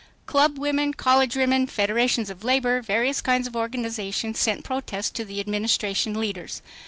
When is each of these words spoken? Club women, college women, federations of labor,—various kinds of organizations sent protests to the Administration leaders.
Club 0.25 0.57
women, 0.57 0.95
college 0.95 1.35
women, 1.35 1.67
federations 1.67 2.31
of 2.31 2.43
labor,—various 2.43 3.21
kinds 3.21 3.45
of 3.47 3.55
organizations 3.55 4.39
sent 4.39 4.63
protests 4.63 5.11
to 5.11 5.23
the 5.23 5.39
Administration 5.39 6.19
leaders. 6.19 6.63